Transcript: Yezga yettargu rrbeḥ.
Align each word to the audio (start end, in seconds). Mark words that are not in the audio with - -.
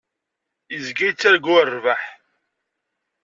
Yezga 0.73 1.03
yettargu 1.07 1.53
rrbeḥ. 1.65 2.01